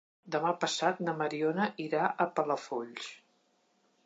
[0.35, 3.13] Demà passat na Mariona irà a Palafolls.